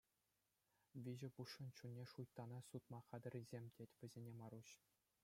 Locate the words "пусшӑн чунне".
1.35-2.05